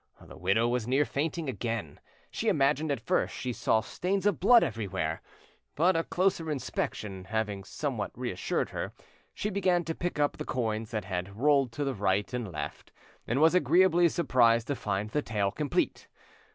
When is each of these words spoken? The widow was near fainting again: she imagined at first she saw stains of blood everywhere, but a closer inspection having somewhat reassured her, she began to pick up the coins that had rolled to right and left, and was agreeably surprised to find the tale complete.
The 0.19 0.35
widow 0.35 0.67
was 0.67 0.87
near 0.87 1.05
fainting 1.05 1.47
again: 1.47 1.99
she 2.31 2.47
imagined 2.47 2.91
at 2.91 2.99
first 3.05 3.35
she 3.35 3.53
saw 3.53 3.81
stains 3.81 4.25
of 4.25 4.39
blood 4.39 4.63
everywhere, 4.63 5.21
but 5.75 5.95
a 5.95 6.03
closer 6.03 6.49
inspection 6.49 7.25
having 7.25 7.63
somewhat 7.63 8.09
reassured 8.17 8.71
her, 8.71 8.93
she 9.35 9.51
began 9.51 9.83
to 9.83 9.93
pick 9.93 10.17
up 10.17 10.37
the 10.37 10.43
coins 10.43 10.89
that 10.89 11.05
had 11.05 11.35
rolled 11.37 11.71
to 11.73 11.93
right 11.93 12.33
and 12.33 12.51
left, 12.51 12.91
and 13.27 13.39
was 13.39 13.53
agreeably 13.53 14.09
surprised 14.09 14.65
to 14.65 14.75
find 14.75 15.11
the 15.11 15.21
tale 15.21 15.51
complete. 15.51 16.07